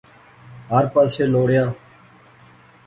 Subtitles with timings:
[0.69, 1.65] ہر پاسے لوڑیا